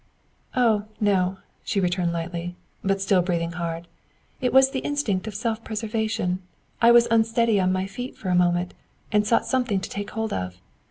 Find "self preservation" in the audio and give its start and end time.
5.35-6.41